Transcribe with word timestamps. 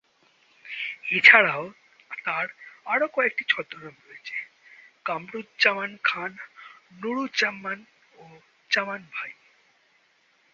এছাড়াও 1.11 1.63
তার 2.25 2.45
আরো 2.85 3.05
কয়েকটি 3.07 3.43
ছদ্মনাম 3.47 3.95
রয়েছে, 4.07 4.37
কামরুজ্জামান 5.05 5.91
খান, 6.03 6.31
নুরুজ্জামান 7.01 7.79
ও 8.17 8.23
জামান 8.71 9.01
ভাই। 9.13 9.31